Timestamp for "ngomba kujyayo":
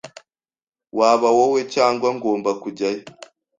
2.17-3.03